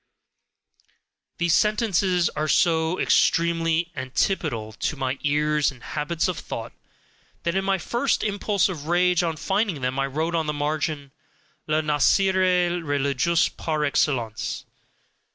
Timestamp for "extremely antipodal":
2.99-4.71